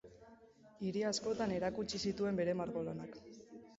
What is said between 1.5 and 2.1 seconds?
erakutsi